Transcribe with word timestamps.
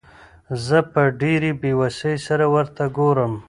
زه 0.65 0.77
په 0.93 1.01
ډېرې 1.21 1.51
بېوسۍ 1.61 2.15
سره 2.27 2.45
ورته 2.55 2.83
ګورم. 2.97 3.33